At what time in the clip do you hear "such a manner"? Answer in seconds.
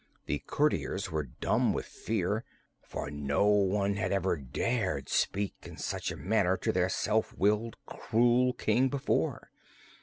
5.77-6.57